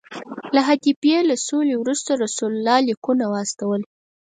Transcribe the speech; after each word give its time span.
د 0.53 0.55
حدیبیې 0.67 1.19
له 1.29 1.35
سولې 1.47 1.75
وروسته 1.77 2.11
رسول 2.23 2.51
الله 2.55 2.77
لیکونه 2.89 3.25
واستول. 3.33 3.81